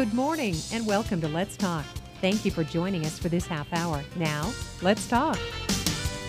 [0.00, 1.84] Good morning and welcome to Let's Talk.
[2.22, 4.02] Thank you for joining us for this half hour.
[4.16, 5.38] Now, let's talk.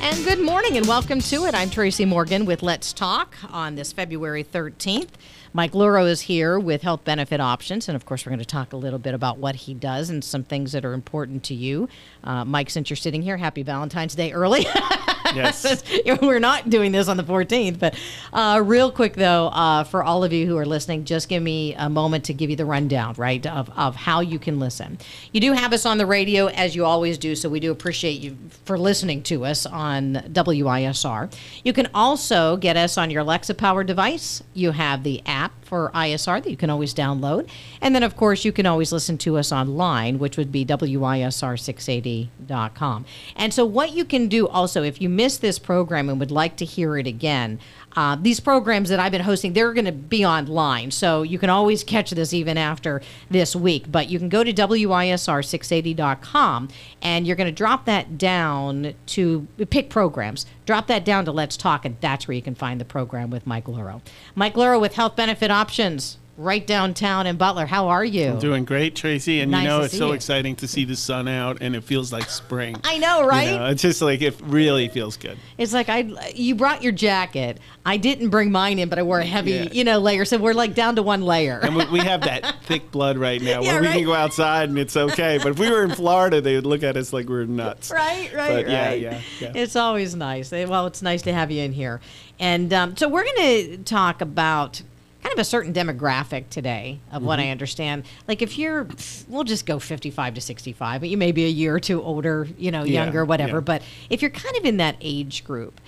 [0.01, 1.55] And good morning and welcome to it.
[1.55, 5.11] I'm Tracy Morgan with Let's Talk on this February 13th.
[5.53, 7.87] Mike Luro is here with health benefit options.
[7.87, 10.21] And of course, we're going to talk a little bit about what he does and
[10.21, 11.87] some things that are important to you.
[12.25, 14.65] Uh, Mike, since you're sitting here, happy Valentine's Day early.
[15.35, 15.83] Yes.
[16.21, 17.95] We're not doing this on the 14th, but
[18.33, 21.73] uh, real quick though, uh, for all of you who are listening, just give me
[21.75, 24.97] a moment to give you the rundown, right, of, of how you can listen.
[25.31, 28.19] You do have us on the radio as you always do, so we do appreciate
[28.19, 31.33] you for listening to us on WISR.
[31.63, 34.43] You can also get us on your Alexa powered device.
[34.53, 37.47] You have the app for ISR that you can always download.
[37.79, 43.05] And then, of course, you can always listen to us online, which would be WISR680.com.
[43.37, 46.57] And so, what you can do also, if you missed this program and would like
[46.57, 47.59] to hear it again,
[47.95, 50.89] uh, these programs that I've been hosting, they're going to be online.
[50.91, 53.91] So you can always catch this even after this week.
[53.91, 56.69] But you can go to WISR680.com
[57.01, 60.45] and you're going to drop that down to pick programs.
[60.65, 63.45] Drop that down to Let's Talk, and that's where you can find the program with
[63.45, 64.01] Mike Luro.
[64.35, 67.65] Mike Luro with Health Benefit Options right downtown in Butler.
[67.65, 68.29] How are you?
[68.29, 69.39] I'm doing great, Tracy.
[69.41, 70.13] And Nice you know, it's so you.
[70.13, 72.75] exciting to see the sun out and it feels like spring.
[72.83, 73.49] I know, right?
[73.51, 75.37] You know, it's just like, it really feels good.
[75.57, 77.59] It's like I you brought your jacket.
[77.85, 79.67] I didn't bring mine in, but I wore a heavy, Yeah.
[79.71, 80.25] you know, layer.
[80.25, 81.59] So we're like down to one layer.
[81.61, 84.69] And we, we have that thick blood right now Yeah, where we can go outside
[84.69, 85.39] and it's okay.
[85.41, 87.91] But if we were in Florida, they would look at us like we're nuts.
[88.01, 89.01] Right, right, But yeah, right.
[89.01, 89.51] yeah, yeah.
[89.55, 90.51] It's always nice.
[90.51, 92.01] Well, it's nice to have you in here.
[92.39, 94.81] And um, so we're going to talk about
[95.21, 97.51] kind of a certain demographic today of what I Mm-hmm.
[97.51, 98.03] understand.
[98.27, 98.87] Like if you're,
[99.27, 102.47] we'll just go 55 to 65, but you may be a year or two older,
[102.57, 103.57] you know, Yeah, younger, whatever.
[103.57, 103.61] yeah.
[103.61, 105.79] But if you're kind of in that age group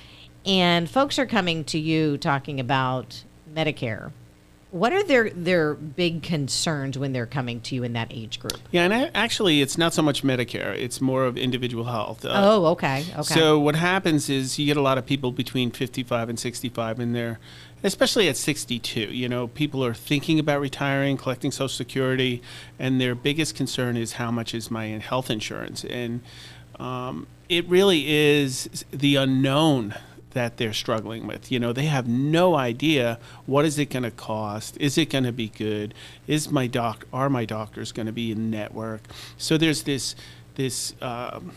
[0.46, 4.12] and folks are coming to you talking about Medicare,
[4.72, 8.60] what are their, their big concerns when they're coming to you in that age group?
[8.72, 12.26] Yeah, and a- actually, it's not so much Medicare, it's more of individual health.
[12.26, 13.06] Uh, Oh, okay.
[13.14, 13.22] Okay.
[13.22, 17.14] So what happens is you get a lot of people between 55 and 65 in
[17.14, 17.40] there,
[17.84, 19.02] especially at 62.
[19.02, 22.42] You know, people are thinking about retiring, collecting Social Security,
[22.80, 26.22] and their biggest concern is how much is my health insurance, and
[26.80, 29.94] um, it really is the unknown
[30.32, 31.52] that they're struggling with.
[31.52, 34.78] You know, they have no idea what is it going to cost.
[34.80, 35.94] Is it going to be good?
[36.28, 39.02] Is my doc are my doctors going to be in network?
[39.38, 40.16] So there's this
[40.56, 41.52] this um,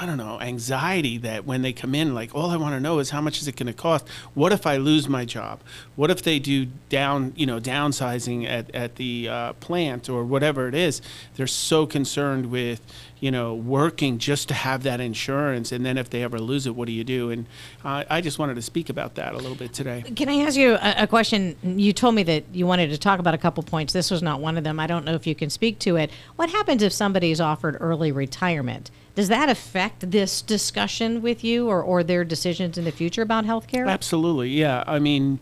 [0.00, 3.00] I don't know anxiety that when they come in, like all I want to know
[3.00, 4.08] is how much is it going to cost?
[4.32, 5.60] What if I lose my job?
[5.94, 10.68] What if they do down you know downsizing at at the uh, plant or whatever
[10.68, 11.02] it is?
[11.36, 12.80] They're so concerned with
[13.20, 15.72] you know, working just to have that insurance.
[15.72, 17.30] And then if they ever lose it, what do you do?
[17.30, 17.46] And
[17.84, 20.02] uh, I just wanted to speak about that a little bit today.
[20.16, 21.56] Can I ask you a, a question?
[21.62, 23.92] You told me that you wanted to talk about a couple points.
[23.92, 24.80] This was not one of them.
[24.80, 26.10] I don't know if you can speak to it.
[26.36, 28.90] What happens if somebody is offered early retirement?
[29.14, 33.44] Does that affect this discussion with you or, or their decisions in the future about
[33.44, 33.86] health care?
[33.86, 34.84] Absolutely, yeah.
[34.86, 35.40] I mean,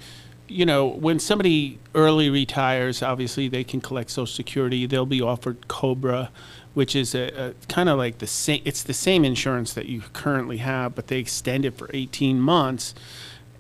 [0.49, 4.87] you know, when somebody early retires, obviously they can collect Social Security.
[4.87, 6.31] They'll be offered Cobra,
[6.75, 8.63] which is a, a kind of like the same.
[8.65, 12.95] It's the same insurance that you currently have, but they extend it for 18 months,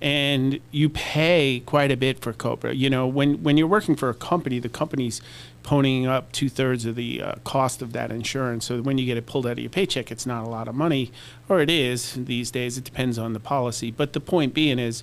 [0.00, 2.74] and you pay quite a bit for Cobra.
[2.74, 5.20] You know, when when you're working for a company, the company's
[5.68, 8.64] ponying up two thirds of the uh, cost of that insurance.
[8.64, 10.74] So when you get it pulled out of your paycheck, it's not a lot of
[10.74, 11.12] money,
[11.46, 12.78] or it is these days.
[12.78, 13.90] It depends on the policy.
[13.90, 15.02] But the point being is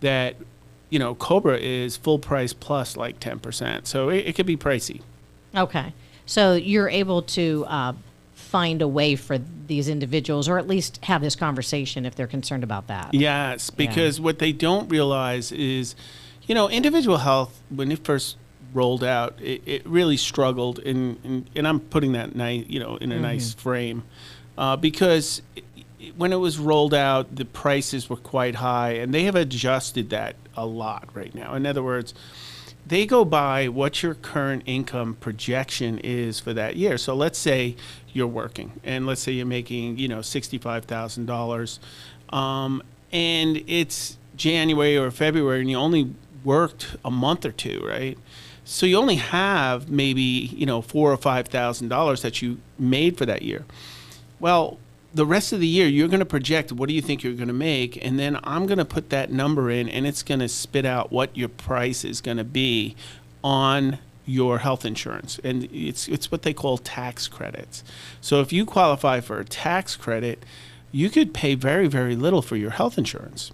[0.00, 0.36] that
[0.90, 4.56] you know Cobra is full price plus like ten percent, so it, it could be
[4.56, 5.02] pricey.
[5.56, 5.92] Okay.
[6.24, 7.92] So you're able to uh,
[8.34, 12.62] find a way for these individuals, or at least have this conversation if they're concerned
[12.62, 13.12] about that.
[13.12, 15.96] Yes, because what they don't realize is,
[16.46, 18.36] you know, individual health when it first
[18.76, 22.96] rolled out, it, it really struggled, and, and and I'm putting that nice, you know,
[22.96, 24.02] in a nice frame,
[24.58, 25.64] uh, because it,
[25.98, 30.10] it- when it was rolled out, the prices were quite high, and they have adjusted
[30.10, 31.54] that a lot right now.
[31.54, 32.14] In other words.
[32.88, 36.98] They go by what your current income projection is for that year.
[36.98, 37.74] So let's say
[38.12, 41.80] you're working, and let's say you're making, you know, sixty-five thousand dollars,
[42.30, 42.80] um,
[43.10, 46.14] and it's January or February, and you only
[46.44, 48.16] worked a month or two, right?
[48.68, 53.16] So you only have maybe you know four or five thousand dollars that you made
[53.16, 53.64] for that year.
[54.40, 54.78] Well,
[55.14, 57.46] the rest of the year you're going to project what do you think you're going
[57.46, 60.48] to make, and then I'm going to put that number in, and it's going to
[60.48, 62.96] spit out what your price is going to be
[63.44, 67.84] on your health insurance, and it's it's what they call tax credits.
[68.20, 70.44] So if you qualify for a tax credit,
[70.90, 73.52] you could pay very very little for your health insurance.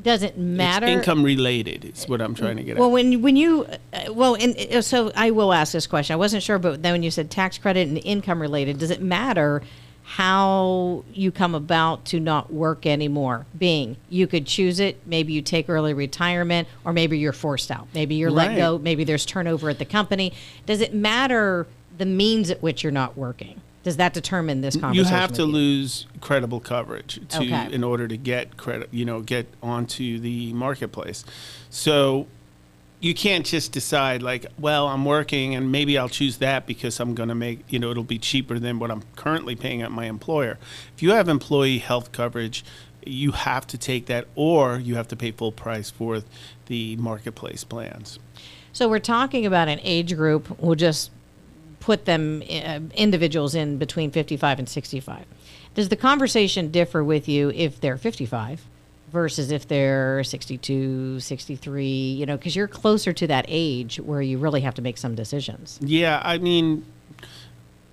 [0.00, 0.86] Does it matter?
[0.86, 1.84] It's income related.
[1.84, 2.78] Is what I'm trying to get at.
[2.78, 2.92] Well, at.
[2.92, 6.14] when when you uh, well, and uh, so I will ask this question.
[6.14, 9.00] I wasn't sure, but then when you said tax credit and income related, does it
[9.00, 9.62] matter
[10.04, 13.46] how you come about to not work anymore?
[13.58, 17.88] Being you could choose it, maybe you take early retirement, or maybe you're forced out.
[17.94, 18.78] Maybe you're let go.
[18.78, 20.32] Maybe there's turnover at the company.
[20.66, 21.66] Does it matter
[21.96, 23.62] the means at which you're not working?
[23.86, 24.94] Does that determine this conversation?
[25.12, 25.46] you have to you?
[25.46, 27.72] lose credible coverage to Okay.
[27.72, 31.24] in order to get credit you know get onto the marketplace
[31.70, 32.26] so
[32.98, 37.14] you can't just decide like well i'm working and maybe i'll choose that because i'm
[37.14, 40.06] going to make you know it'll be cheaper than what i'm currently paying at my
[40.06, 40.58] employer
[40.96, 42.64] if you have employee health coverage
[43.04, 46.22] you have to take that or you have to pay full price for
[46.66, 48.18] the marketplace plans
[48.72, 50.42] So we're talking about an age group.
[50.60, 51.10] We'll just
[51.86, 55.24] put them uh, individuals in between 55 and 65.
[55.74, 58.66] Does the conversation differ with you if they're 55
[59.12, 64.36] versus if they're 62, 63, you know, because you're closer to that age where you
[64.36, 65.78] really have to make some decisions.
[65.80, 66.84] Yeah, I mean,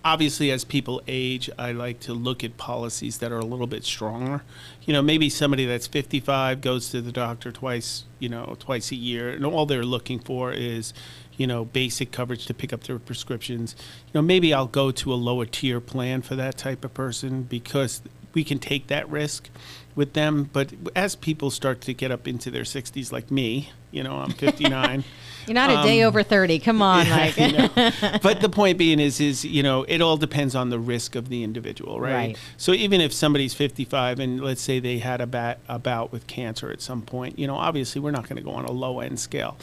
[0.03, 3.83] obviously, as people age, I like to look at policies that are a little bit
[3.83, 4.43] stronger.
[4.85, 8.95] You know, maybe somebody that's 55 goes to the doctor twice, you know, twice a
[8.95, 10.93] year, and all they're looking for is,
[11.37, 13.75] you know, basic coverage to pick up their prescriptions.
[14.07, 17.43] You know, maybe I'll go to a lower tier plan for that type of person
[17.43, 18.01] because
[18.33, 19.49] we can take that risk
[19.95, 20.49] with them.
[20.51, 24.31] But as people start to get up into their 60s, like me, you know, I'm
[24.31, 25.03] 59.
[25.47, 26.59] You're not a day Um, over 30.
[26.59, 27.39] Come on, like.
[27.39, 28.19] I know.
[28.23, 31.29] but the point being is, is you know, it all depends on the risk of
[31.29, 32.13] the individual, right?
[32.13, 32.37] Right.
[32.57, 36.27] So even if somebody's 55 and let's say they had a, bat, a bout with
[36.27, 38.99] cancer at some point, you know, obviously we're not going to go on a low
[38.99, 39.57] end scale.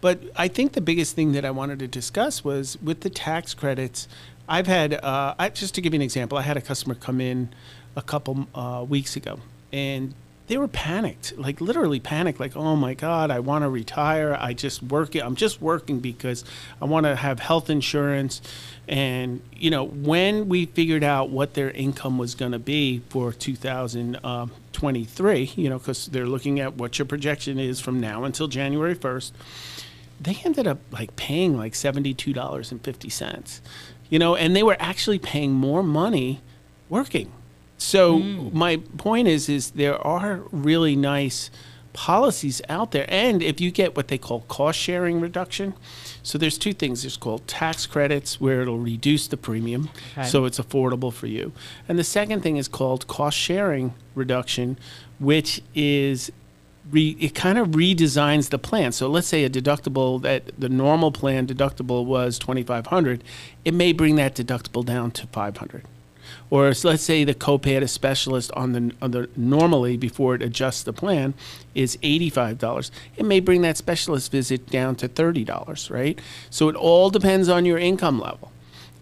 [0.00, 3.54] But I think the biggest thing that I wanted to discuss was with the tax
[3.54, 4.06] credits.
[4.48, 7.20] I've had, uh, I, just to give you an example, I had a customer come
[7.20, 7.48] in
[7.96, 9.40] a couple uh, weeks ago,
[9.72, 10.14] and
[10.46, 14.36] they were panicked, like literally panicked, like, oh my God, I want to retire.
[14.38, 16.44] I just work, I'm just working because
[16.80, 18.40] I want to have health insurance.
[18.86, 23.32] And, you know, when we figured out what their income was going to be for
[23.32, 28.94] 2023, you know, because they're looking at what your projection is from now until January
[28.94, 29.32] 1st,
[30.20, 33.60] they ended up like paying like $72.50
[34.08, 36.40] you know and they were actually paying more money
[36.88, 37.32] working
[37.78, 38.52] so mm.
[38.52, 41.50] my point is is there are really nice
[41.92, 45.72] policies out there and if you get what they call cost sharing reduction
[46.22, 50.28] so there's two things there's called tax credits where it'll reduce the premium Okay.
[50.28, 51.52] so it's affordable for you
[51.88, 54.78] and the second thing is called cost sharing reduction
[55.18, 56.30] which is
[56.90, 58.92] re, it kind of redesigns the plan.
[58.92, 63.22] So let's say a deductible that the normal plan deductible was 2500,
[63.64, 65.84] it may bring that deductible down to 500.
[66.48, 70.42] Or let's say the copay at a specialist on the on the normally before it
[70.42, 71.34] adjusts the plan
[71.74, 72.90] is $85.
[73.16, 76.20] It may bring that specialist visit down to $30, right?
[76.48, 78.52] So it all depends on your income level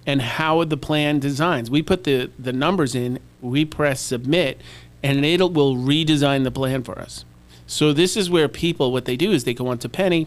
[0.07, 1.71] and how the plan designs.
[1.71, 4.61] We put the, the numbers in, we press submit,
[5.03, 7.25] and it will redesign the plan for us.
[7.67, 10.27] So this is where people, what they do is they go onto Pennie,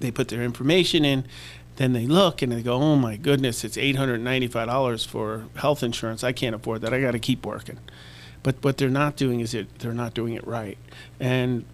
[0.00, 1.24] they put their information in,
[1.76, 6.22] then they look and they go, oh my goodness, it's $895 for health insurance.
[6.22, 6.94] I can't afford that.
[6.94, 7.78] I got to keep working.
[8.42, 10.78] But what they're not doing is it, they're not doing it right.
[11.18, 11.64] And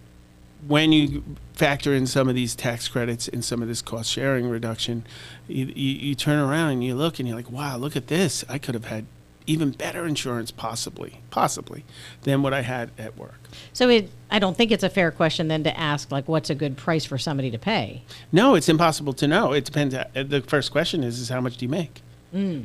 [0.67, 4.49] when you factor in some of these tax credits and some of this cost sharing
[4.49, 5.05] reduction,
[5.47, 8.45] you, you, you turn around and you look and you're like, wow, look at this.
[8.47, 9.05] I could have had
[9.47, 11.83] even better insurance, possibly, possibly,
[12.23, 13.39] than what I had at work.
[13.73, 16.55] So it, I don't think it's a fair question then to ask, like, what's a
[16.55, 18.03] good price for somebody to pay?
[18.31, 19.51] No, it's impossible to know.
[19.53, 19.93] It depends.
[19.95, 22.01] uh, The first question is, is how much do you make?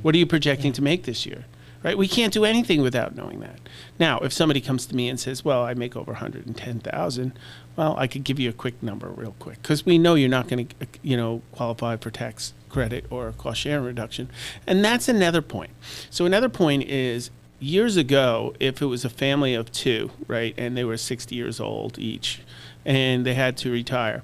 [0.03, 1.45] What are you projecting to make this year?
[1.83, 1.99] Right?
[1.99, 3.59] We can't do anything without knowing that.
[3.99, 7.33] Now, if somebody comes to me and says, "Well, I make over 110,000,"
[7.77, 10.49] well, I could give you a quick number real quick because we know you're not
[10.49, 14.29] going to, you know, qualify for tax credit or cost sharing reduction.
[14.67, 15.71] And that's another point.
[16.11, 20.77] So another point is years ago, if it was a family of two, right, and
[20.77, 22.43] they were 60 years old each,
[22.85, 24.23] and they had to retire,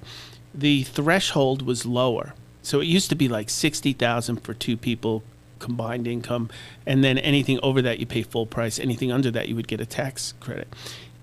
[0.53, 2.35] the threshold was lower.
[2.61, 5.23] So it used to be like 60,000 for two people
[5.57, 6.51] combined income,
[6.85, 8.77] and then anything over that you pay full price.
[8.77, 10.67] Anything under that you would get a tax credit.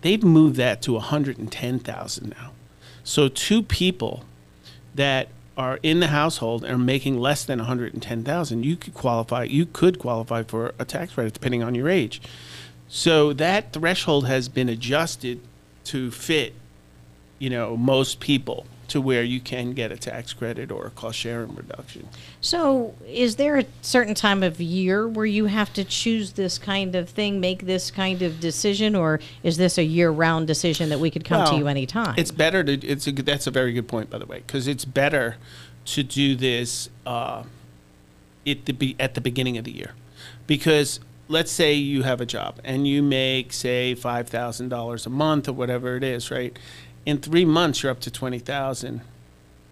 [0.00, 2.50] They've moved that to 110,000 now.
[3.04, 4.24] So two people
[4.96, 9.44] that are in the household and are making less than 110,000, you could qualify.
[9.44, 12.20] You could qualify for a tax credit depending on your age.
[12.88, 15.40] So that threshold has been adjusted
[15.84, 16.54] to fit,
[17.38, 21.16] you know, most people to where you can get a tax credit or a cost
[21.18, 22.08] sharing reduction.
[22.40, 26.94] So, is there a certain time of year where you have to choose this kind
[26.96, 31.10] of thing, make this kind of decision, or is this a year-round decision that we
[31.10, 32.14] could come to Well, you anytime?
[32.18, 32.72] It's better to.
[32.72, 33.12] It's a.
[33.12, 35.36] good- That's a very good point, by the way, because it's better
[35.86, 37.44] to do this uh,
[38.44, 39.92] it to be at the beginning of the year,
[40.48, 45.10] because let's say you have a job and you make say five thousand dollars a
[45.10, 46.58] month or whatever it is, right?
[47.06, 49.02] In three months, you're up to twenty thousand.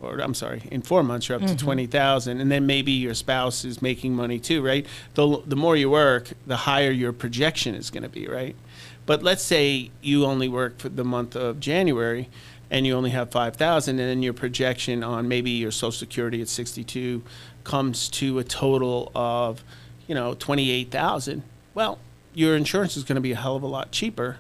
[0.01, 1.57] Or I'm sorry, in four months you're up to mm-hmm.
[1.57, 4.87] twenty thousand, and then maybe your spouse is making money too, right?
[5.15, 8.55] The the more you work, the higher your projection is going to be, right?
[9.07, 12.29] But let's say you only work for the month of January
[12.71, 16.49] and you only have 5,000 and then your projection on maybe your social security at
[16.49, 17.23] 62
[17.65, 19.65] comes to a total of,
[20.07, 21.43] you know, 28,000.
[21.73, 21.99] Well,
[22.35, 24.37] your insurance is going to be a hell of a lot cheaper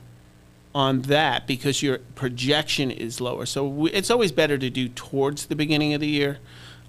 [0.78, 3.44] on that because your projection is lower.
[3.46, 6.38] So w- it's always better to do towards the beginning of the year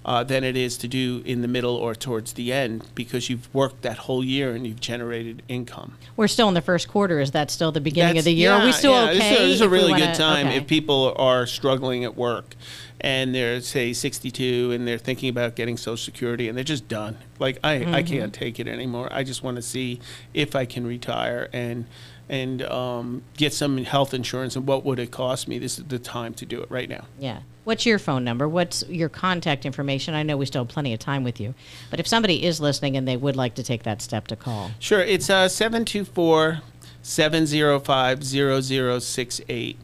[0.04, 3.52] uh, than it is to do in the middle or towards the end because you've
[3.52, 5.98] worked that whole year and you've generated income.
[6.16, 7.18] We're still in the first quarter.
[7.20, 8.52] Is that still the beginning of the year?
[8.52, 9.18] Are we still yeah, okay?
[9.18, 10.56] This is a, this is a if we really wanna- good time okay.
[10.58, 12.54] if people are struggling at work
[13.00, 17.16] and they're say 62 and they're thinking about getting Social Security and they're just done.
[17.40, 17.94] Like I, Mm-hmm.
[17.94, 19.08] I can't take it anymore.
[19.10, 20.00] I just want to see
[20.32, 21.86] if I can retire and
[22.30, 25.58] and um, get some health insurance and what would it cost me.
[25.58, 27.04] This is the time to do it right now.
[27.18, 27.40] Yeah.
[27.64, 28.48] What's your phone number?
[28.48, 30.14] What's your contact information?
[30.14, 31.54] I know we still have plenty of time with you,
[31.90, 34.70] but if somebody is listening and they would like to take that step to call,
[34.78, 36.60] Sure, it's uh, 724
[37.02, 39.76] 705 0068.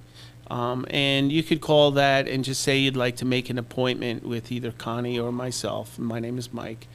[0.48, 4.24] Um, and you could call that and just say you'd like to make an appointment
[4.24, 5.98] with either Connie or myself.
[5.98, 6.86] My name is Mike.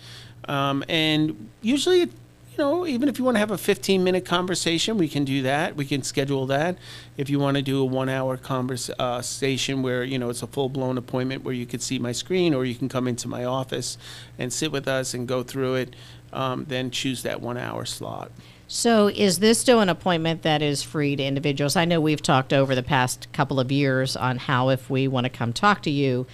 [0.45, 2.11] Um, and usually, it,
[2.51, 5.41] you know, even if you want to have a 15 minute conversation, we can do
[5.43, 5.75] that.
[5.77, 6.77] We can schedule that.
[7.15, 10.67] If you want to do a one hour conversation where, you know, it's a full
[10.67, 13.97] blown appointment where you could see my screen or you can come into my office
[14.37, 15.95] and sit with us and go through it,
[16.33, 18.31] um, then choose that one hour slot.
[18.67, 21.75] So, is this still an appointment that is free to individuals?
[21.75, 25.25] I know we've talked over the past couple of years on how, if we want
[25.25, 26.25] to come talk to you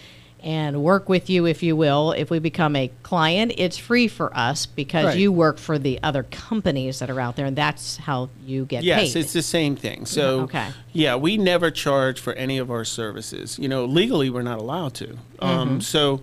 [0.44, 4.36] and work with you, if you will, if we become a client, it's free for
[4.38, 5.18] us because Right.
[5.18, 8.84] you work for the other companies that are out there, and that's how you get
[8.84, 9.20] Yes, paid.
[9.22, 10.06] it's the same thing.
[10.06, 10.68] So, okay.
[10.94, 13.58] yeah, we never charge for any of our services.
[13.60, 15.08] You know, legally, we're not allowed to.
[15.08, 15.44] Mm-hmm.
[15.46, 16.22] Um, so,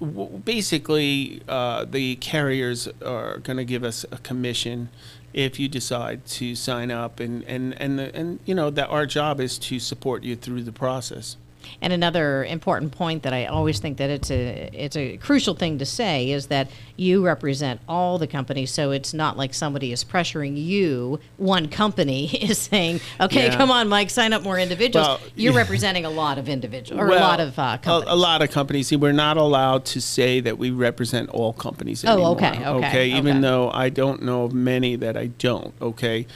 [0.00, 4.88] w- basically, uh, the carriers are going to give us a commission
[5.32, 9.04] if you decide to sign up, and and and the, and you know that our
[9.04, 11.36] job is to support you through the process.
[11.80, 15.78] And another important point that I always think that it's a it's a crucial thing
[15.78, 20.04] to say is that you represent all the companies, so it's not like somebody is
[20.04, 21.18] pressuring you.
[21.36, 23.56] One company is saying, "Okay, Yeah.
[23.56, 25.58] come on, Mike, sign up more individuals." Well, You're yeah.
[25.58, 28.08] representing a lot of individuals or a lot of uh, companies.
[28.10, 28.88] A, a lot of companies.
[28.88, 32.30] See, we're not allowed to say that we represent all companies Oh, anymore.
[32.36, 33.40] okay, okay, Even okay.
[33.40, 35.74] though I don't know of many that I don't.
[35.80, 36.26] Okay.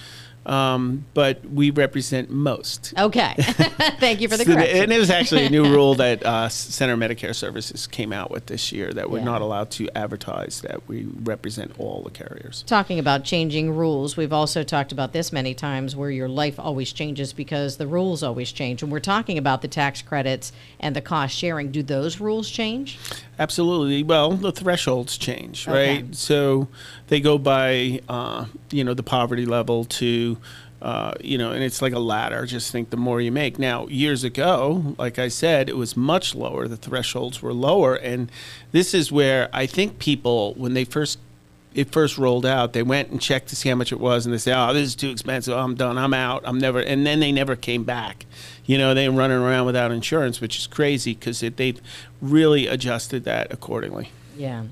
[0.46, 2.94] Um, but we represent most.
[2.98, 3.34] Okay,
[4.00, 4.82] thank you for the So correction.
[4.84, 8.46] and it was actually a new rule that uh, Center Medicare Services came out with
[8.46, 9.24] this year that we're Yeah.
[9.24, 12.64] not allowed to advertise that we represent all the carriers.
[12.66, 16.92] Talking about changing rules, we've also talked about this many times where your life always
[16.94, 18.82] changes because the rules always change.
[18.82, 21.70] And we're talking about the tax credits and the cost sharing.
[21.72, 22.98] Do those rules change?
[23.38, 24.02] Absolutely.
[24.02, 25.96] Well, the thresholds change, Okay.
[26.02, 26.14] right?
[26.16, 26.68] So
[27.08, 30.38] they go by, uh, you know, the poverty level to,
[30.80, 32.46] uh, you know, and it's like a ladder.
[32.46, 33.58] Just think the more you make.
[33.58, 36.68] Now, years ago, like I said, it was much lower.
[36.68, 38.30] The thresholds were lower, and
[38.72, 41.18] this is where I think people, when they first
[41.74, 44.32] it first rolled out, they went and checked to see how much it was, and
[44.32, 45.54] they say, "Oh, this is too expensive.
[45.54, 45.98] I'm done.
[45.98, 46.42] I'm out.
[46.44, 48.26] I'm never." And then they never came back.
[48.64, 51.80] You know, they were running around without insurance, which is crazy because they've
[52.20, 54.10] really adjusted that accordingly.
[54.36, 54.64] Yeah.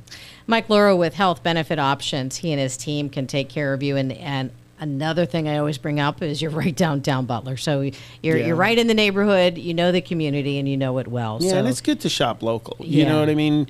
[0.47, 3.97] Mike Laura with Health Benefit Options, he and his team can take care of you.
[3.97, 7.57] And, and another thing I always bring up is you're right downtown Butler.
[7.57, 7.81] So
[8.23, 8.47] you're, Yeah.
[8.47, 11.39] you're right in the neighborhood, you know the community, and you know it well.
[11.41, 12.77] Yeah, so and it's good to shop local.
[12.81, 13.09] You Yeah.
[13.09, 13.67] know what I mean?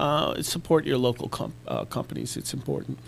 [0.00, 2.36] Uh, support your local com- uh, companies.
[2.36, 2.98] It's important.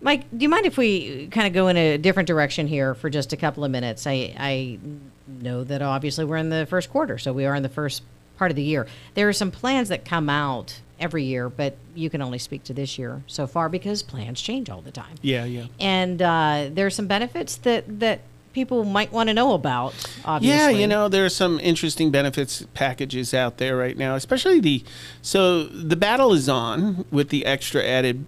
[0.00, 3.10] Mike, do you mind if we kind of go in a different direction here for
[3.10, 4.06] just a couple of minutes?
[4.06, 4.78] I, I
[5.26, 8.02] know that obviously we're in the first quarter, so we are in the first
[8.36, 8.86] part of the year.
[9.14, 12.74] There are some plans that come out every year, but you can only speak to
[12.74, 15.16] this year so far because plans change all the time.
[15.22, 15.66] Yeah, yeah.
[15.78, 18.20] And uh, there are some benefits that, that
[18.52, 20.58] people might want to know about, obviously.
[20.58, 24.84] Yeah, you know, there are some interesting benefits packages out there right now, especially the.
[25.22, 28.24] So the battle is on with the extra added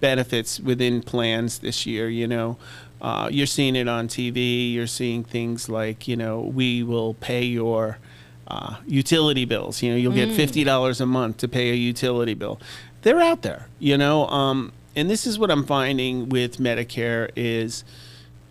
[0.00, 2.08] benefits within plans this year.
[2.08, 2.58] You know,
[3.00, 4.72] uh, you're seeing it on TV.
[4.72, 7.98] You're seeing things like, you know, we will pay your
[8.48, 9.82] uh, utility bills.
[9.82, 12.60] You know, you'll get fifty dollars a month to pay a utility bill.
[13.02, 14.26] They're out there, you know.
[14.28, 17.84] Um, and this is what I'm finding with Medicare is,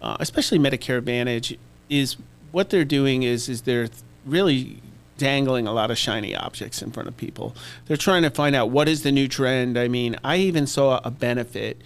[0.02, 1.58] uh, especially Medicare Advantage,
[1.90, 2.18] is
[2.52, 3.90] what they're doing is is they're
[4.26, 4.82] really
[5.18, 7.56] dangling a lot of shiny objects in front of people.
[7.86, 9.78] They're trying to find out what is the new trend.
[9.78, 11.82] I mean, I even saw a benefit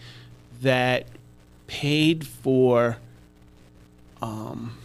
[0.61, 1.07] that
[1.67, 2.97] paid for
[4.21, 4.77] um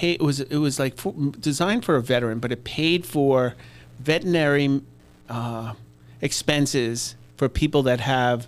[0.00, 3.54] paid it was it was like for, designed for a veteran, but it paid for
[3.98, 4.80] veterinary
[5.28, 5.74] uh,
[6.20, 8.46] expenses for people that have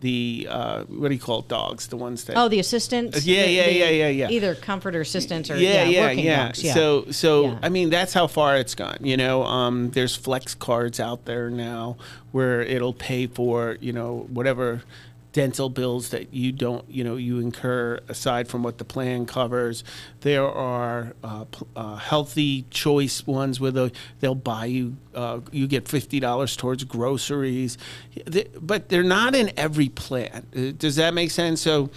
[0.00, 1.88] the uh, what do you call it, dogs?
[1.88, 3.26] The ones that Oh, the assistants.
[3.26, 4.30] Yeah, the- yeah, the- yeah, yeah, yeah.
[4.30, 6.46] Either comforter assistants or yeah, yeah, working yeah.
[6.46, 6.62] dogs.
[6.62, 6.74] Yeah.
[6.74, 7.58] So, so Yeah.
[7.62, 8.98] I mean, that's how far it's gone.
[9.00, 11.96] You know, um, there's flex cards out there now
[12.32, 14.82] where it'll pay for you know whatever
[15.38, 19.84] dental bills that you don't you know you incur aside from what the plan covers.
[20.22, 21.44] There are uh,
[21.76, 27.78] uh, healthy choice ones where they'll, buy you uh, you get fifty dollars towards groceries,
[28.60, 30.44] but they're not in every plan.
[30.56, 31.60] Uh, Does that make sense?
[31.60, 31.90] So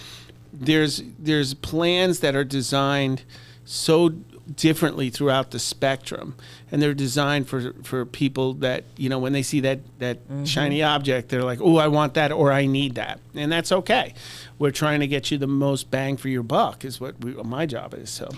[0.52, 3.24] there's there's plans that are designed
[3.64, 4.10] so
[4.56, 6.34] differently throughout the spectrum
[6.70, 10.44] and they're designed for for people that you know when they see that that mm-hmm.
[10.44, 14.12] shiny object they're like oh i want that or i need that and that's okay
[14.58, 17.66] we're trying to get you the most bang for your buck is what we, my
[17.66, 18.28] job is so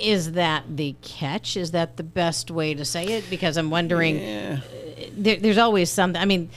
[0.00, 1.56] Is that the catch?
[1.56, 3.28] Is that the best way to say it?
[3.28, 4.20] Because I'm wondering.
[4.20, 4.60] yeah
[5.16, 6.20] there, there's always something.
[6.20, 6.50] I mean,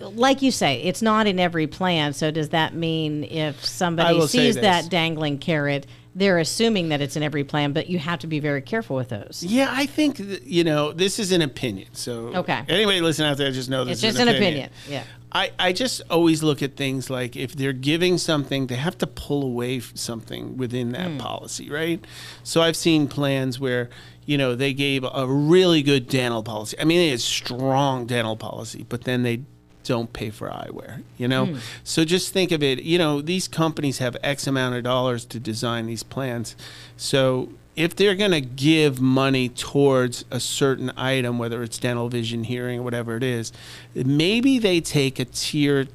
[0.00, 2.12] like you say, it's not in every plan.
[2.12, 7.22] So does that mean if somebody sees that dangling carrot, they're assuming that it's in
[7.22, 9.42] every plan, but you have to be very careful with those.
[9.42, 12.62] yeah i think that, you know this is an opinion so Okay.
[12.68, 14.70] anybody listening out there just know this It's is just an opinion.
[14.88, 15.04] Yeah.
[15.34, 19.06] I, I just always look at things like if they're giving something, they have to
[19.06, 21.18] pull away something within that hmm.
[21.18, 22.04] policy, right?
[22.42, 23.88] So I've seen plans where,
[24.26, 26.78] you know, they gave a really good dental policy.
[26.78, 29.44] I mean, it's strong dental policy, but then they
[29.84, 31.46] don't pay for eyewear, you know?
[31.46, 31.58] Hmm.
[31.84, 35.40] So just think of it, you know, these companies have X amount of dollars to
[35.40, 36.56] design these plans.
[36.96, 42.44] So if they're going to give money towards a certain item, whether it's dental, vision,
[42.44, 43.52] hearing, whatever it is,
[43.94, 45.86] maybe they take a tier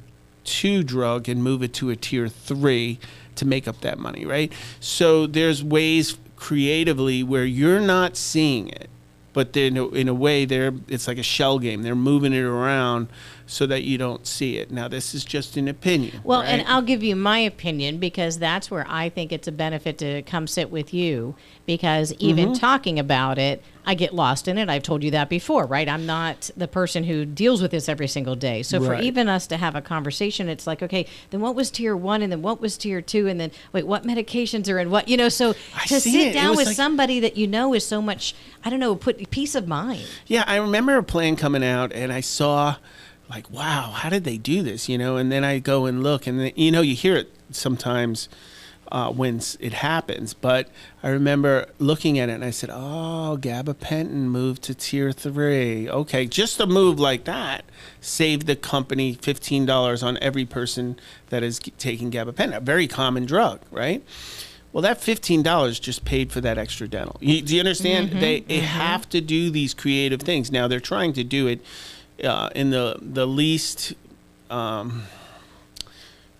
[0.44, 2.98] two drug and move it to a tier three
[3.36, 4.52] to make up that money, right?
[4.80, 8.88] So there's ways creatively where you're not seeing it,
[9.32, 11.82] but then in a way they're it's like a shell game.
[11.82, 13.08] They're moving it around
[13.50, 14.70] so that you don't see it.
[14.70, 16.20] Now this is just an opinion.
[16.22, 16.48] Well, right?
[16.50, 20.20] and I'll give you my opinion because that's where I think it's a benefit to
[20.22, 21.34] come sit with you
[21.66, 22.52] because even Mm-hmm.
[22.60, 24.68] talking about it, I get lost in it.
[24.68, 25.88] I've told you that before, right?
[25.88, 28.62] I'm not the person who deals with this every single day.
[28.62, 31.96] So for even us to have a conversation, it's like, okay, then what was tier
[31.96, 35.08] one and then what was tier two and then wait, what medications are in what,
[35.08, 36.26] you know, so I to sit it.
[36.28, 38.94] It down was with like- somebody that you know is so much, I don't know,
[38.94, 40.04] put peace of mind.
[40.26, 42.76] Yeah, I remember a plan coming out, and I saw,
[43.28, 44.88] like, wow, how did they do this?
[44.88, 47.30] You know, and then I go and look, and then, you know, you hear it
[47.50, 48.28] sometimes
[48.90, 50.34] uh, when it happens.
[50.34, 50.68] But
[51.02, 55.88] I remember looking at it, and I said, oh, gabapentin moved to tier three.
[55.88, 57.64] Okay, just a move like that
[58.00, 63.26] saved the company fifteen dollars on every person that is taking gabapentin, a very common
[63.26, 64.02] drug, right?
[64.72, 67.16] Well, that fifteen dollars just paid for that extra dental.
[67.20, 68.12] You, do you understand?
[68.20, 70.50] they they have to do these creative things.
[70.50, 71.60] Now they're trying to do it
[72.24, 73.94] uh, in the the least.
[74.50, 75.02] Um,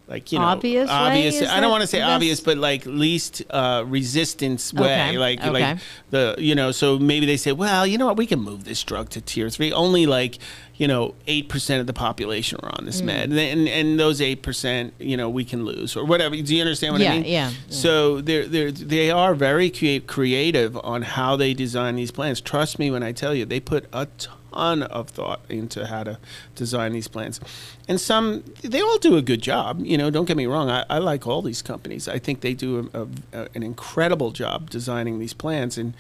[0.09, 1.43] like you know, Obvious obvious.
[1.43, 5.09] I don't want to say obvious, but like least uh, resistance way.
[5.11, 5.51] Okay, Like okay.
[5.51, 6.73] like the you know.
[6.73, 9.51] So maybe they say, well, you know what, we can move this drug to tier
[9.51, 9.71] three.
[9.71, 10.39] Only like
[10.79, 14.43] you know eight percent of the population are on this med, and and those eight
[14.43, 16.35] percent, you know, we can lose or whatever.
[16.37, 17.25] Do you understand what Yeah, I mean?
[17.25, 17.53] yeah, yeah.
[17.69, 22.41] So they're they're they are very creative on how they design these plans.
[22.41, 26.19] Trust me when I tell you, they put a ton of thought into how to
[26.55, 27.41] design these plans,
[27.89, 29.81] and some they all do a good job.
[29.85, 30.71] You know, don't get me wrong.
[30.71, 32.09] I, I like all these companies.
[32.09, 35.95] I think they do a, a, an incredible job designing these plans, and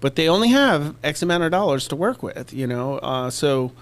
[0.00, 2.52] but they only have X amount of dollars to work with.
[2.52, 3.72] You know, uh, so.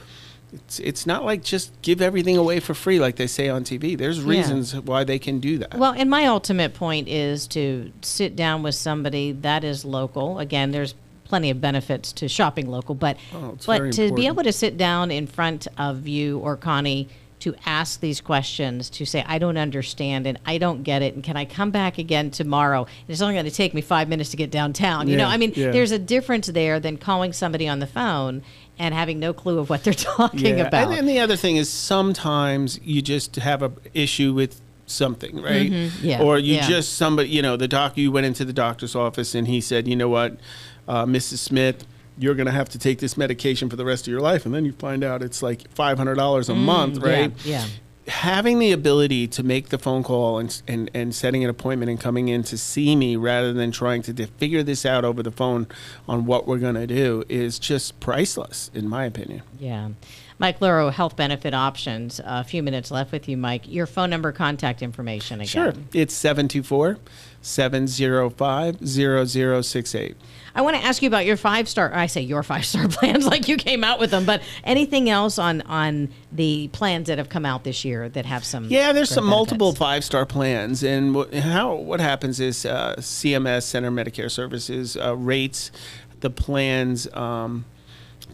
[0.52, 3.96] It's, it's not like just give everything away for free like they say on TV.
[3.98, 5.74] There's reasons why they can do that.
[5.74, 10.38] Well, and my ultimate point is to sit down with somebody that is local.
[10.38, 14.52] Again, there's plenty of benefits to shopping local, but Oh, but to be able to
[14.52, 17.08] sit down in front of you or Connie
[17.40, 21.22] to ask these questions, to say I don't understand and I don't get it, and
[21.22, 22.82] can I come back again tomorrow?
[22.84, 25.06] And it's only going to take me five minutes to get downtown.
[25.06, 25.70] You know, I mean, yeah.
[25.70, 28.42] there's a difference there than calling somebody on the phone
[28.78, 30.84] and having no clue of what they're talking about.
[30.84, 35.70] And then the other thing is sometimes you just have a issue with something, right?
[35.70, 36.06] Mm-hmm.
[36.06, 36.66] Yeah, Or you yeah.
[36.68, 37.96] just somebody, you know, the doc.
[37.98, 40.38] You went into the doctor's office and he said, you know what.
[40.86, 41.38] uh, Mrs.
[41.38, 41.86] Smith,
[42.18, 44.46] you're going to have to take this medication for the rest of your life.
[44.46, 47.30] And then you find out it's like $500 a month, right?
[47.36, 47.66] Mm, Yeah.
[48.08, 52.00] Having the ability to make the phone call and, and, and setting an appointment and
[52.00, 55.66] coming in to see me rather than trying to figure this out over the phone
[56.08, 59.42] on what we're going to do is just priceless, in my opinion.
[59.60, 59.90] Yeah.
[60.38, 62.20] Mike Luro, Health Benefit Options.
[62.24, 63.68] a few minutes left with you, Mike.
[63.68, 65.46] Your phone number, contact information again.
[65.46, 65.72] Sure.
[65.92, 66.98] It's 724
[67.42, 70.16] 705 0068.
[70.58, 71.94] I want to ask you about your five star.
[71.94, 74.24] I say your five star plans, like you came out with them.
[74.24, 78.44] But anything else on on the plans that have come out this year that have
[78.44, 78.64] some?
[78.64, 83.62] Yeah, there's some multiple five star plans, and what, how what happens is uh, CMS
[83.62, 85.70] Center Medicare Services uh, rates
[86.18, 87.64] the plans um,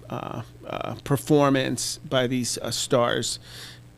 [0.09, 3.39] uh, uh, performance by these uh, stars.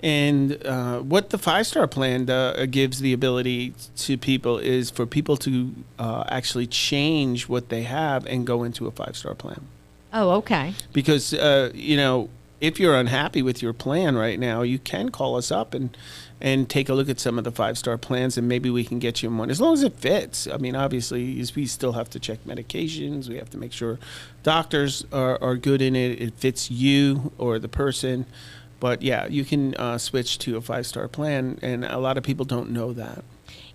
[0.01, 5.07] And uh, what the five star plan uh, gives the ability to people is for
[5.07, 9.67] people to uh, actually change what they have and go into a five star plan
[10.13, 10.75] Oh, okay.
[10.93, 12.29] because uh, you know
[12.61, 15.97] if you're unhappy with your plan right now, you can call us up and
[16.41, 18.99] and take a look at some of the five star plans, and maybe we can
[18.99, 20.47] get you in one as long as it fits.
[20.47, 23.29] I mean, obviously, we still have to check medications.
[23.29, 23.99] We have to make sure
[24.43, 26.21] doctors are, are good in it.
[26.21, 28.27] It fits you or the person.
[28.79, 32.25] But yeah, you can uh, switch to a five star plan, and a lot of
[32.25, 33.25] people don't know that.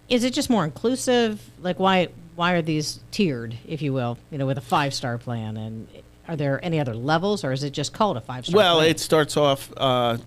[0.10, 1.50] Is it just more inclusive?
[1.62, 4.18] Like why why are these tiered, if you will?
[4.30, 5.88] You know, with a five star plan, and
[6.28, 8.58] are there any other levels, or is it just called a five star?
[8.58, 8.90] Well, plan?
[8.90, 10.18] it starts off uh,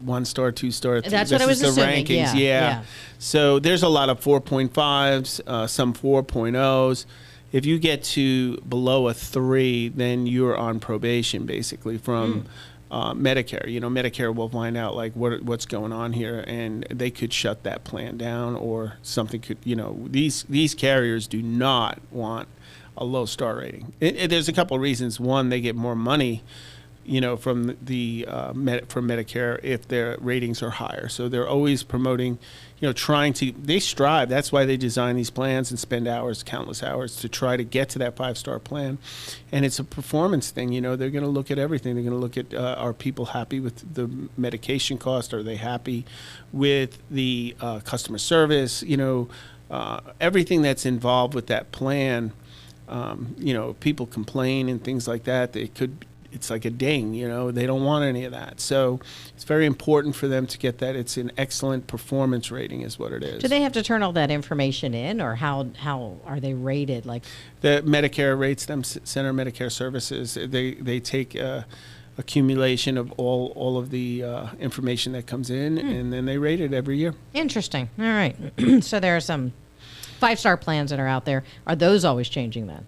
[0.00, 1.00] one star, two star.
[1.00, 1.10] Three.
[1.10, 2.06] That's what this I was the assuming.
[2.06, 2.16] rankings.
[2.16, 2.82] Yeah, Yeah, yeah.
[3.18, 7.06] So there's a lot of 4.5s, uh, some 4.0s.
[7.52, 12.42] If you get to below a three, then you're on probation, basically from.
[12.42, 12.48] Hmm.
[12.90, 16.84] Uh, Medicare, you know, Medicare will find out like what what's going on here, and
[16.90, 21.40] they could shut that plan down, or something could, you know, these these carriers do
[21.40, 22.48] not want
[22.96, 23.92] a low star rating.
[24.00, 25.20] It, it- there's a couple of reasons.
[25.20, 26.42] One, they get more money,
[27.04, 31.08] you know, from the uh, med- from Medicare if their ratings are higher.
[31.08, 32.38] So they're always promoting,
[32.80, 33.52] you know, trying to.
[33.52, 34.28] They strive.
[34.28, 37.90] That's why they design these plans and spend hours, countless hours, to try to get
[37.90, 38.98] to that five star plan.
[39.52, 40.72] And it's a performance thing.
[40.72, 41.94] You know, they're going to look at everything.
[41.94, 45.34] They're going to look at uh, are people happy with the medication cost?
[45.34, 46.06] Are they happy
[46.52, 48.82] with the uh, customer service?
[48.82, 49.28] You know,
[49.70, 52.32] uh, everything that's involved with that plan
[52.90, 55.52] um, you know, people complain and things like that.
[55.52, 58.60] They could, it's like a ding, you know, they don't want any of that.
[58.60, 59.00] So
[59.34, 60.96] it's very important for them to get that.
[60.96, 63.42] It's an excellent performance rating, is what it is.
[63.42, 67.06] Do they have to turn all that information in, or how how are they rated?
[67.06, 67.24] Like,
[67.60, 70.34] the Medicare rates them, Center Medicare Services.
[70.34, 71.62] They they take uh,
[72.18, 76.60] accumulation of all all of the uh, information that comes in, and then they rate
[76.60, 77.14] it every year.
[77.34, 77.90] interesting.
[77.98, 78.36] All right.
[78.80, 79.52] so there are some
[80.18, 81.44] five star plans that are out there.
[81.66, 82.86] Are those always changing then?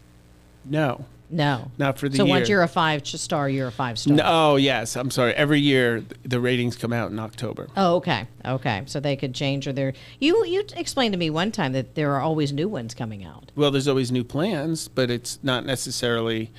[0.64, 1.70] No, No.
[1.78, 2.30] not for the so year.
[2.36, 4.14] once you're a five star, you're a five star.
[4.14, 5.32] no, oh yes, I'm sorry.
[5.34, 7.68] Every year the ratings come out in October.
[7.76, 8.26] Oh, okay.
[8.44, 8.82] Okay.
[8.86, 12.12] So they could change or they're you you explained to me one time that there
[12.14, 13.50] are always new ones coming out.
[13.56, 16.50] Well, there's always new plans, but it's not necessarily,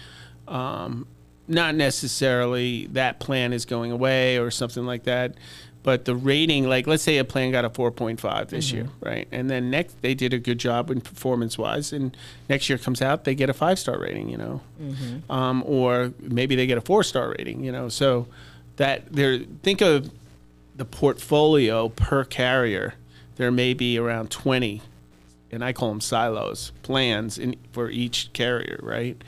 [0.48, 1.08] um,
[1.48, 5.36] not necessarily that plan is going away or something like that.
[5.84, 9.28] But the rating, like let's say a plan got a 4.5 this year, right?
[9.34, 12.16] And then next they did a good job in performance wise, and
[12.50, 14.62] next year comes out they get a five star rating, you know,
[15.30, 17.90] um, or maybe they get a four star rating, you know.
[17.90, 18.28] So
[18.78, 20.10] that there, think of
[20.76, 22.96] the portfolio per carrier.
[23.36, 24.82] There may be around 20
[25.54, 29.22] and I call them silos, plans in, for each carrier, right?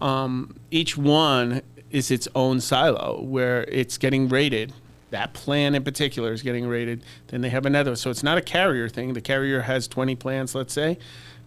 [0.00, 4.72] Um, each one is its own silo where it's getting rated.
[5.10, 7.02] That plan in particular is getting rated.
[7.28, 7.96] Then they have another.
[7.96, 9.12] So it's not a carrier thing.
[9.12, 10.98] The carrier has 20 plans, let's say.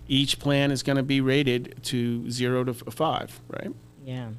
[0.08, 3.72] Each plan is going to be rated to zero to five, right?
[4.06, 4.30] Yeah.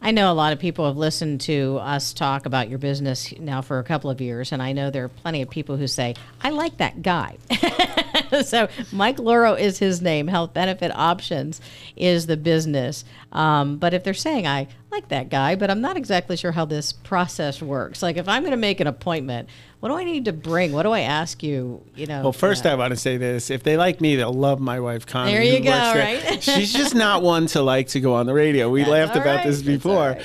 [0.00, 3.62] I know a lot of people have listened to us talk about your business now
[3.62, 6.14] for a couple of years, and I know there are plenty of people who say,
[6.42, 7.38] I like that guy.
[8.44, 10.28] so, Mike Loro is his name.
[10.28, 11.60] Health Benefit Options
[11.96, 13.04] is the business.
[13.32, 16.64] Um, but if they're saying, I like that guy, but I'm not exactly sure how
[16.64, 18.02] this process works.
[18.02, 19.48] Like, if I'm going to make an appointment,
[19.80, 20.72] what do I need to bring?
[20.72, 21.84] What do I ask you?
[21.94, 24.60] You know, Well, first I want to say this: if they like me, they'll love
[24.60, 25.32] my wife Connie.
[25.32, 26.42] There you go, right?
[26.42, 28.70] She's just not one to like to go on the radio.
[28.70, 30.22] We laughed about right, this before, right.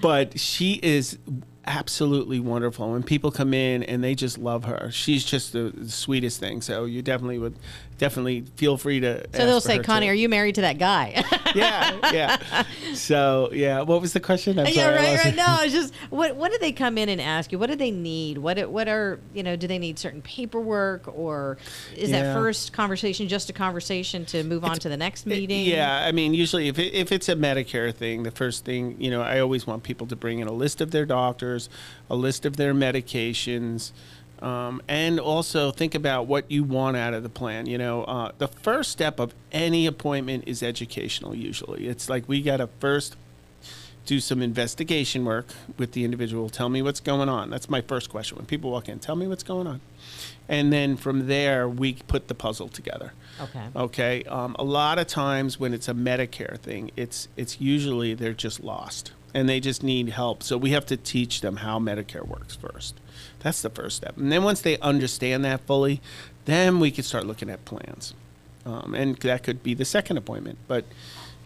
[0.00, 1.18] but she is
[1.66, 2.92] absolutely wonderful.
[2.92, 6.60] When people come in and they just love her, she's just the, the sweetest thing.
[6.60, 7.56] So you definitely would
[8.02, 9.24] definitely feel free to.
[9.32, 11.24] So they'll say, Connie, are you married to that guy?
[11.54, 12.64] yeah, yeah.
[12.94, 14.58] So yeah, what was the question?
[14.58, 15.32] I'm yeah, sorry, right, right.
[15.32, 15.36] it.
[15.36, 17.58] No, it's just what what do they come in and ask you?
[17.58, 18.38] What do they need?
[18.38, 19.54] What what are you know?
[19.54, 21.58] Do they need certain paperwork, or
[21.96, 25.64] is that first conversation just a conversation to move on to the next meeting?
[25.66, 29.10] Yeah, I mean, usually if it, if it's a Medicare thing, the first thing you
[29.10, 31.68] know, I always want people to bring in a list of their doctors,
[32.10, 33.92] a list of their medications,
[34.42, 37.66] um, and also think about what you want out of the plan.
[37.66, 41.34] You know, uh, the first step of any appointment is educational.
[41.34, 43.16] Usually, it's like we got to first
[44.04, 45.46] do some investigation work
[45.78, 46.50] with the individual.
[46.50, 47.50] Tell me what's going on.
[47.50, 48.98] That's my first question when people walk in.
[48.98, 49.80] Tell me what's going on,
[50.48, 53.12] and then from there we put the puzzle together.
[53.40, 53.64] Okay.
[53.76, 54.24] Okay.
[54.24, 58.58] Um, a lot of times when it's a Medicare thing, it's it's usually they're just
[58.60, 60.42] lost and they just need help.
[60.42, 62.94] So we have to teach them how Medicare works first.
[63.40, 64.16] That's the first step.
[64.16, 66.00] And then once they understand that fully,
[66.44, 68.14] then we can start looking at plans.
[68.64, 70.58] Um, and that could be the second appointment.
[70.68, 70.84] But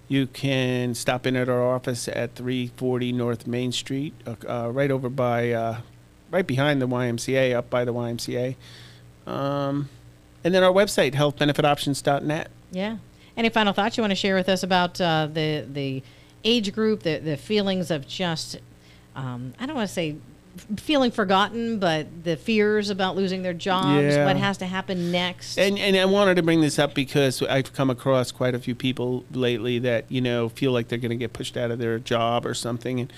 [0.07, 5.09] You can stop in at our office at 340 North Main Street, uh, right over
[5.09, 5.77] by, uh,
[6.29, 8.55] right behind the YMCA, up by the YMCA.
[9.27, 9.89] Um,
[10.43, 12.49] and then our website, healthbenefitoptions.net.
[12.71, 12.97] Yeah.
[13.35, 16.03] Any final thoughts you want to share with us about uh, the the
[16.43, 18.57] age group, the the feelings of just
[19.15, 20.17] um, I don't want to say
[20.77, 24.23] feeling forgotten, but the fears about losing their jobs, Yeah.
[24.25, 25.57] what has to happen next.
[25.57, 28.75] And and I wanted to bring this up because I've come across quite a few
[28.75, 31.97] people lately that you know feel like they're going to get pushed out of their
[31.97, 33.13] job or something, and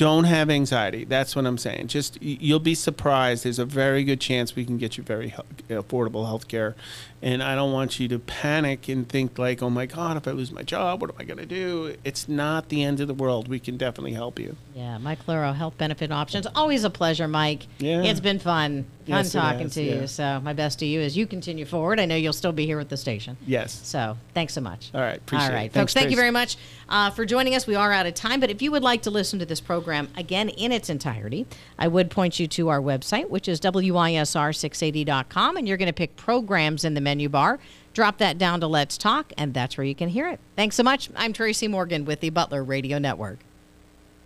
[0.00, 1.04] don't have anxiety.
[1.04, 1.88] That's what I'm saying.
[1.88, 3.44] Just you'll be surprised.
[3.44, 5.34] There's a very good chance we can get you very
[5.68, 6.74] affordable health care,
[7.20, 10.30] and I don't want you to panic and think like, oh my God, if I
[10.30, 11.96] lose my job, what am I going to do?
[12.02, 13.46] It's not the end of the world.
[13.46, 14.56] We can definitely help you.
[14.74, 16.46] yeah, Mike Luro, health benefit options.
[16.54, 17.66] Always a pleasure, Mike.
[17.78, 18.02] Yeah.
[18.02, 20.00] It's been fun, fun Yes, it talking has, to yeah.
[20.00, 20.06] you.
[20.06, 22.00] So my best to you as you continue forward.
[22.00, 23.36] I know you'll still be here with the station.
[23.46, 23.72] Yes.
[23.86, 24.90] So thanks so much.
[24.94, 25.54] All right, appreciate All it.
[25.54, 25.74] right, folks.
[25.74, 26.56] Thanks, thank you very much
[26.88, 27.66] uh, for joining us.
[27.66, 30.08] We are out of time, but if you would like to listen to this program
[30.16, 31.46] again in its entirety,
[31.78, 36.16] I would point you to our website, which is wisr680.com, and you're going to pick
[36.16, 37.58] programs in the menu bar.
[37.92, 40.38] Drop that down to Let's Talk, and that's where you can hear it.
[40.56, 41.10] Thanks so much.
[41.16, 43.40] I'm Tracy Morgan with the Butler Radio Network.